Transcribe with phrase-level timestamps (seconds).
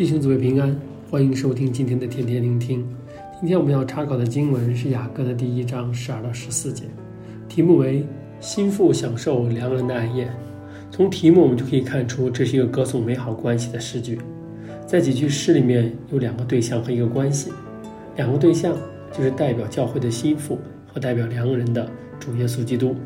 [0.00, 0.74] 弟兄姊妹平安，
[1.10, 2.82] 欢迎收听今天的天天聆听。
[3.38, 6.84] 今天我们要查考的经文是雅歌的第一章十二到十四节，
[7.50, 8.06] 题目为
[8.40, 10.34] “心腹享受良人的爱宴”。
[10.90, 14.18] 从题目我们就可以看出，这是一个歌颂美好关系的诗句。
[14.86, 17.52] 在几句诗里面有两个对象和一个关系，
[18.16, 18.74] 两个对象
[19.12, 21.86] 就是代表教会的心腹和代表良人的
[22.18, 22.96] 主耶稣基督，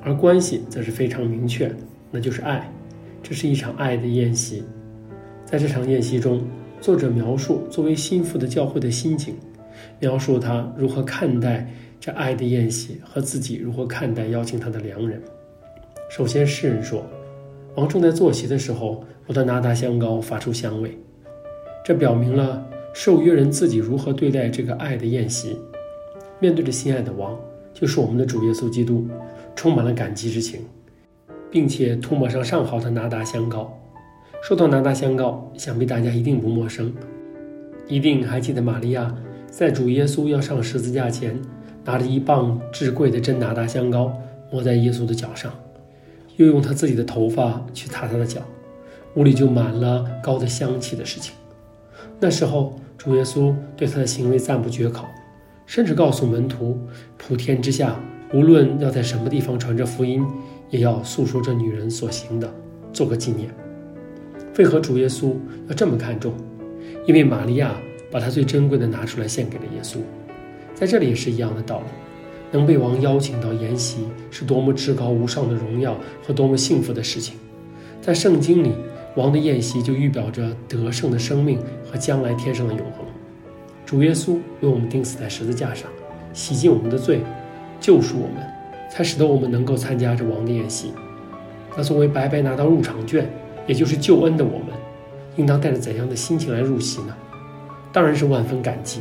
[0.00, 1.74] 而关系则是非常明确，
[2.08, 2.72] 那就是爱。
[3.20, 4.62] 这是一场爱的宴席。
[5.50, 6.40] 在这场宴席中，
[6.80, 9.34] 作者描述作为心腹的教会的心情，
[9.98, 11.68] 描述他如何看待
[11.98, 15.20] 这爱的宴席和自己如何看待邀请他的良人。
[16.08, 17.04] 首先，诗人说
[17.74, 20.96] ：“王正在坐席的时候，我的拿达香膏发出香味。”
[21.84, 25.58] 这表明了受约人自己如何对待这个爱的宴席。
[26.38, 27.36] 面对着心爱的王，
[27.74, 29.04] 就是我们的主耶稣基督，
[29.56, 30.60] 充满了感激之情，
[31.50, 33.76] 并且涂抹上上好的拿达香膏。
[34.42, 36.92] 说到拿大香膏，想必大家一定不陌生，
[37.86, 39.14] 一定还记得玛利亚
[39.50, 41.38] 在主耶稣要上十字架前，
[41.84, 44.10] 拿着一磅至贵的真拿大香膏
[44.50, 45.52] 抹在耶稣的脚上，
[46.36, 48.40] 又用她自己的头发去擦他的脚，
[49.14, 51.34] 屋里就满了膏的香气的事情。
[52.18, 55.04] 那时候，主耶稣对他的行为赞不绝口，
[55.66, 56.78] 甚至告诉门徒，
[57.18, 57.94] 普天之下
[58.32, 60.24] 无论要在什么地方传这福音，
[60.70, 62.50] 也要诉说这女人所行的，
[62.90, 63.50] 做个纪念。
[64.60, 65.32] 为何主耶稣
[65.68, 66.34] 要这么看重？
[67.06, 67.74] 因为玛利亚
[68.10, 69.96] 把她最珍贵的拿出来献给了耶稣。
[70.74, 71.86] 在这里也是一样的道理，
[72.52, 77.38] 能被王邀请到筵席，是多么至高无上的荣耀和多么幸福的事情。
[78.02, 78.72] 在圣经里，
[79.16, 81.58] 王的宴席就预表着得胜的生命
[81.90, 83.06] 和将来天上的永恒。
[83.86, 85.90] 主耶稣为我们钉死在十字架上，
[86.34, 87.22] 洗净我们的罪，
[87.80, 88.46] 救赎我们，
[88.90, 90.92] 才使得我们能够参加这王的宴席。
[91.74, 93.26] 那作为白白拿到入场券。
[93.66, 94.68] 也就是救恩的我们，
[95.36, 97.16] 应当带着怎样的心情来入席呢？
[97.92, 99.00] 当然是万分感激，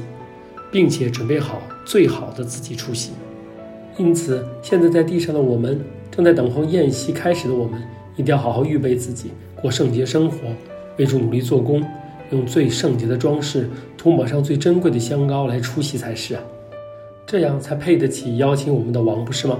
[0.71, 3.11] 并且准备好最好的自己出席。
[3.97, 5.79] 因此，现在在地上的我们，
[6.09, 7.81] 正在等候宴席开始的我们，
[8.15, 10.37] 一定要好好预备自己，过圣洁生活，
[10.97, 11.83] 为主努力做工，
[12.31, 16.41] 用最圣洁的装饰涂抹上最珍贵的香膏来出席才是啊！
[17.25, 19.59] 这样才配得起邀请我们的王，不是吗？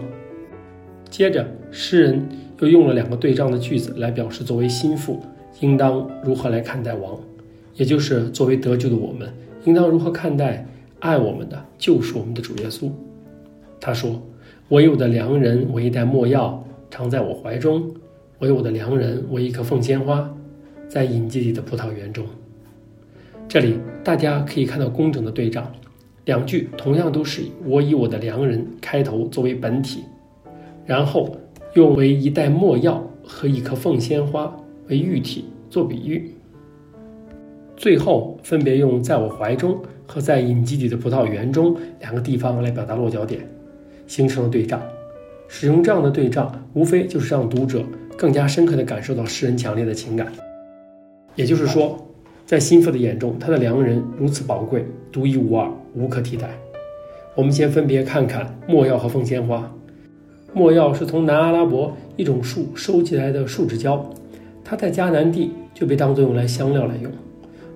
[1.09, 2.27] 接着，诗人。
[2.59, 5.19] 又用了两个对仗的句子来表示，作为心腹
[5.61, 7.17] 应当如何来看待王，
[7.75, 9.31] 也就是作为得救的我们
[9.63, 10.65] 应当如何看待
[10.99, 12.91] 爱我们的、救赎我们的主耶稣。
[13.79, 14.21] 他说
[14.69, 16.61] ：“唯我的良人为一袋没药，
[16.91, 17.79] 常在我怀中；
[18.39, 20.29] 唯我的良人为一颗凤仙花，
[20.89, 22.25] 在隐基底的葡萄园中。”
[23.47, 25.71] 这里大家可以看到工整的对仗，
[26.25, 30.03] 两句同样都是“我以我的良人”开头作为本体，
[30.85, 31.33] 然后。
[31.73, 34.55] 用为一袋墨药和一颗凤仙花
[34.87, 36.33] 为喻体做比喻，
[37.77, 39.77] 最后分别用在我怀中
[40.07, 43.47] 和在隐基底的葡萄园中两个地方来表达落脚点，
[44.07, 44.81] 形成了对仗。
[45.47, 47.83] 使用这样的对仗，无非就是让读者
[48.17, 50.31] 更加深刻地感受到诗人强烈的情感。
[51.35, 51.97] 也就是说，
[52.45, 56.49] 在心腹的眼中，他的良人如此宝贵、独一无二、无可替代。
[57.35, 59.71] 我们先分别看看墨药和凤仙花。
[60.53, 64.03] 没药是从南阿拉伯一种树收集来的树脂胶，
[64.63, 67.11] 它在迦南地就被当作用来香料来用。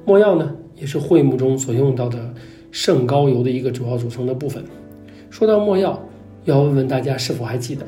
[0.05, 2.33] 没药呢，也是会幕中所用到的
[2.71, 4.63] 圣膏油的一个主要组成的部分。
[5.29, 6.01] 说到没药，
[6.45, 7.85] 要问问大家是否还记得，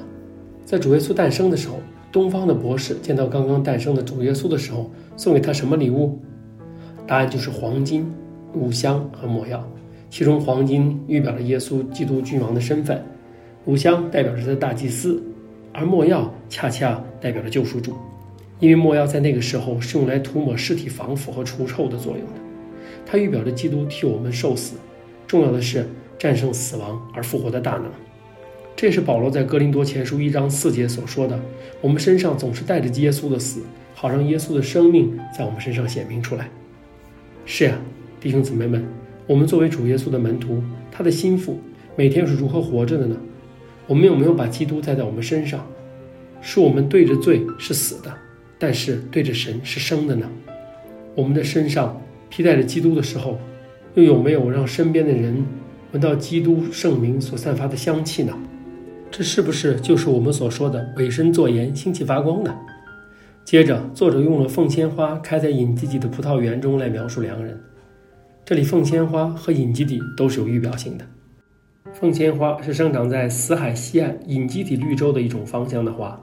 [0.63, 1.75] 在主耶稣诞生的时候，
[2.11, 6.19] 东方的博士见到刚刚诞生的主耶稣的时候，送给他什么礼物？
[7.07, 8.09] 答案就是黄金、
[8.53, 9.67] 乳香和没药。
[10.09, 13.03] 其中黄金预表了耶稣基督君王的身份。
[13.65, 15.21] 乳香代表着他的大祭司，
[15.73, 17.95] 而墨药恰恰代表着救赎主，
[18.59, 22.33] 因为墨药在那个时候是用来涂抹尸体防腐和除臭的作用的，
[23.05, 24.75] 它预表着基督替我们受死，
[25.27, 25.85] 重要的是
[26.17, 27.85] 战胜死亡而复活的大能。
[28.75, 31.39] 这也是保罗在哥林多前书一章四节所说的
[31.81, 33.61] ：“我们身上总是带着耶稣的死，
[33.93, 36.49] 好让耶稣的生命在我们身上显明出来。”
[37.45, 37.79] 是呀，
[38.19, 38.85] 弟兄姊妹们，
[39.25, 41.57] 我们作为主耶稣的门徒，他的心腹，
[41.95, 43.15] 每天是如何活着的呢？
[43.87, 45.65] 我们有没有把基督带在我们身上？
[46.41, 48.13] 是我们对着罪是死的，
[48.59, 50.29] 但是对着神是生的呢？
[51.15, 51.99] 我们的身上
[52.29, 53.39] 披戴着基督的时候，
[53.95, 55.43] 又有没有让身边的人
[55.91, 58.37] 闻到基督圣名所散发的香气呢？
[59.09, 62.55] 这是不是就是我们所说的委身作盐、兴起发光呢？
[63.43, 67.59] 接着，作者用了凤仙花开在隐基底的葡萄园中来描述良人。
[68.43, 71.05] 这里凤仙花和隐基底都是有预表性的。
[71.97, 76.21] 凤仙花是生长在死海西岸隐基底绿洲的一种芳香的花，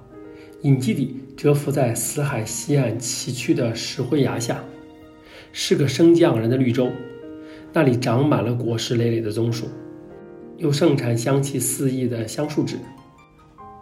[0.60, 4.62] 隐基底蛰伏在死海西岸崎岖的石灰崖下。
[5.50, 6.90] 是个生机盎然的绿洲，
[7.72, 9.66] 那里长满了果实累累的棕树，
[10.58, 12.76] 又盛产香气四溢的香树脂。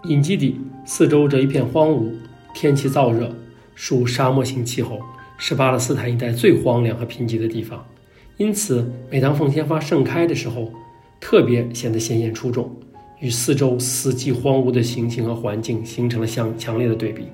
[0.05, 2.13] 隐基底四周这一片荒芜，
[2.55, 3.35] 天气燥热，
[3.75, 5.01] 属沙漠型气候，
[5.39, 7.85] 是巴勒斯坦一带最荒凉和贫瘠的地方。
[8.37, 10.73] 因此，每当凤仙花盛开的时候，
[11.21, 12.75] 特别显得鲜艳出众，
[13.21, 17.25] 与四周死寂荒芜的情形和环境形成了相强烈的对比。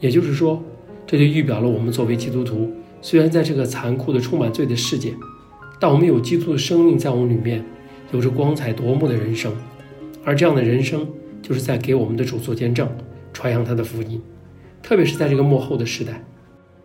[0.00, 0.62] 也就是说，
[1.06, 2.70] 这就预表了我们作为基督徒，
[3.00, 5.12] 虽然在这个残酷的、充满罪的世界，
[5.80, 7.64] 但我们有基督的生命在我们里面，
[8.12, 9.52] 有着光彩夺目的人生，
[10.24, 11.06] 而这样的人生。
[11.42, 12.88] 就是在给我们的主做见证，
[13.32, 14.22] 传扬他的福音，
[14.80, 16.22] 特别是在这个幕后的时代。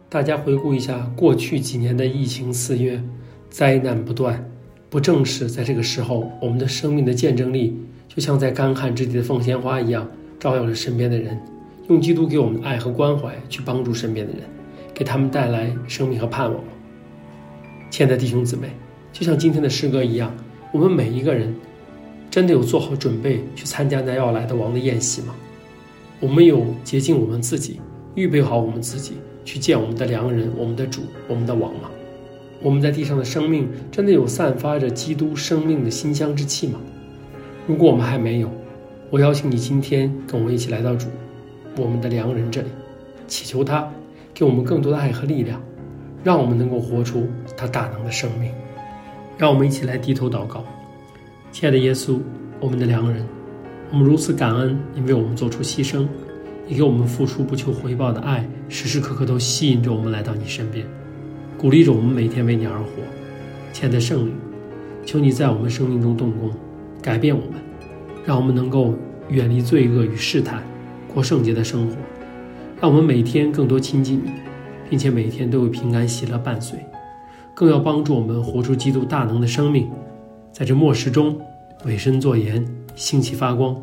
[0.10, 3.00] 大家回顾一下过去几年的疫情肆虐，
[3.52, 4.44] 灾难不断，
[4.90, 11.38] 不正是在这个时候，我们的生命的见证力就像在干旱之地的凤仙花一样，照耀着身边的人，
[11.90, 14.44] 用基督给我们的爱和关怀去帮助身边的人，
[14.94, 16.64] 给他们带来生命和盼望。
[17.90, 18.70] 亲爱的弟兄姊妹，
[19.12, 20.34] 就像今天的诗歌一样，
[20.72, 21.54] 我们每一个人。
[22.30, 25.34] 真的有做好准备去参加那要来的王的宴席吗？
[26.20, 27.80] 我们有洁净我们自己，
[28.16, 29.14] 预备好我们自己
[29.46, 31.90] 去见我们的良人、我们的主、我们的王吗？
[32.68, 36.78] 我们在地上的生命真的有散发着基督生命的馨香之气吗？
[37.66, 38.52] 如果我们还没有，
[39.10, 41.08] 我邀请你今天跟我一起来到主，
[41.78, 42.68] 我们的良人这里，
[43.26, 43.90] 祈求他
[44.34, 45.64] 给我们更多的爱和力量，
[46.26, 47.26] 让我们能够活出
[47.56, 48.52] 他大能的生命。
[49.38, 50.62] 让我们一起来低头祷告。
[51.54, 52.20] 亲爱的耶稣，
[52.60, 53.26] 我们的良人，
[53.92, 56.06] 我们如此感恩你为我们做出牺牲，
[56.68, 60.86] 你给我们付出不求回报的爱，时时刻刻都吸引着我们来到你身边，
[61.58, 62.90] 鼓励着我们每天为你而活。
[63.74, 64.34] 亲爱的圣灵，
[65.04, 66.52] 求你在我们生命中动工，
[67.02, 67.54] 改变我们，
[68.26, 68.94] 让我们能够
[69.30, 70.64] 远离罪恶与试探，
[71.12, 71.96] 过圣洁的生活，
[72.80, 74.30] 让我们每天更多亲近你，
[74.90, 76.80] 并且每天都有平安喜乐伴随，
[77.56, 79.90] 更要帮助我们活出基督大能的生命。
[80.52, 81.40] 在这末世中，
[81.86, 82.66] 委身作盐，
[82.96, 83.76] 兴起发光。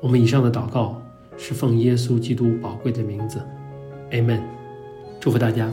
[0.00, 1.00] 我们以上的祷告
[1.36, 3.40] 是奉耶稣基督宝贵的名字
[4.10, 4.40] ，Amen。
[5.20, 5.68] 祝福大家。